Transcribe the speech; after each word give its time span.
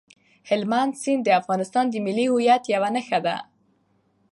هلمند 0.49 0.93
سیند 1.01 1.21
د 1.25 1.29
افغانستان 1.41 1.85
د 1.89 1.95
ملي 2.05 2.25
هویت 2.29 2.63
یوه 2.73 2.89
نښه 2.95 3.19
ده. 3.25 3.35